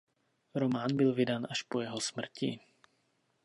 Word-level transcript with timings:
Román 0.55 0.95
byl 0.95 1.13
vydán 1.13 1.47
až 1.49 1.61
po 1.61 1.81
jeho 1.81 1.99
smrti. 2.01 2.59